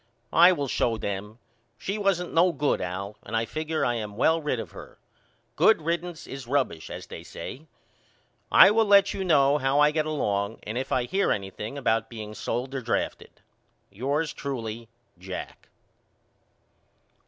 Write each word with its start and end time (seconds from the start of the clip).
I 0.33 0.51
will 0.51 0.67
show 0.67 0.97
them. 0.97 1.37
She 1.77 1.99
wasn't 1.99 2.33
no 2.33 2.51
good 2.51 2.81
Al 2.81 3.17
and 3.21 3.37
I 3.37 3.45
figure 3.45 3.85
I 3.85 3.93
am 3.93 4.17
well 4.17 4.41
rid 4.41 4.59
of 4.59 4.71
her. 4.71 4.97
Good 5.55 5.83
riddance 5.83 6.25
is 6.25 6.47
rubbish 6.47 6.89
as 6.89 7.05
they 7.05 7.21
say. 7.21 7.67
I 8.51 8.71
will 8.71 8.85
let 8.87 9.13
you 9.13 9.23
know 9.23 9.59
how 9.59 9.79
I 9.79 9.91
get 9.91 10.07
along 10.07 10.57
and 10.63 10.75
if 10.75 10.91
I 10.91 11.03
hear 11.03 11.31
anything 11.31 11.77
about 11.77 12.09
being 12.09 12.33
sold 12.33 12.73
or 12.73 12.81
drafted. 12.81 13.43
Yours 13.91 14.33
truly, 14.33 14.89
JACK. 15.19 15.69